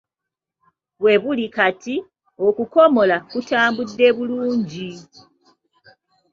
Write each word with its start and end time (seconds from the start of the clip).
We 1.03 1.13
buli 1.23 1.45
kati, 1.55 1.95
okukomola 2.47 3.15
kutambudde 3.29 4.07
bulungi. 4.17 4.89